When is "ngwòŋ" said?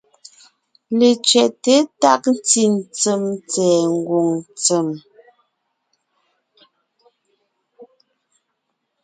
3.95-4.29